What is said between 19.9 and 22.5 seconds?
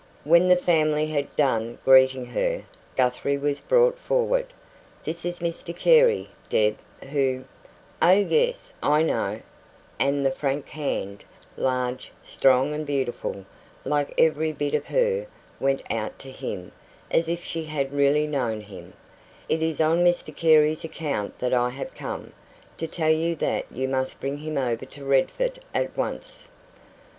Mr Carey's account that I have come,